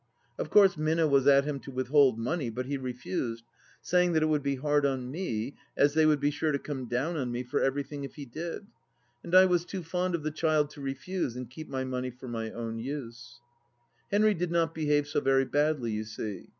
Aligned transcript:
Of 0.39 0.49
course 0.49 0.77
Minna 0.77 1.05
was 1.07 1.27
at 1.27 1.45
him 1.45 1.59
to 1.59 1.69
withhold 1.69 2.17
money, 2.17 2.49
but 2.49 2.65
he 2.65 2.75
refused, 2.75 3.43
saying 3.83 4.13
that 4.13 4.23
it 4.23 4.29
would 4.29 4.41
be 4.41 4.55
hard 4.55 4.83
on 4.83 5.11
me, 5.11 5.55
as 5.77 5.93
they 5.93 6.07
would 6.07 6.19
be 6.19 6.31
sure 6.31 6.51
to 6.51 6.57
come 6.57 6.85
down 6.87 7.17
on 7.17 7.31
me 7.31 7.43
for 7.43 7.61
everything 7.61 8.03
if 8.03 8.15
he 8.15 8.25
did, 8.25 8.65
and 9.23 9.35
I 9.35 9.45
was 9.45 9.63
too 9.63 9.83
fond 9.83 10.15
of 10.15 10.23
the 10.23 10.31
child 10.31 10.71
to 10.71 10.81
refuse 10.81 11.35
and 11.35 11.47
keep 11.47 11.69
my 11.69 11.83
money 11.83 12.09
for 12.09 12.27
my 12.27 12.49
own 12.49 12.79
use.... 12.79 13.41
Henry 14.09 14.33
did 14.33 14.49
not 14.51 14.73
behave 14.73 15.07
so 15.07 15.19
very 15.21 15.45
badly, 15.45 15.91
you 15.91 16.03
see. 16.03 16.49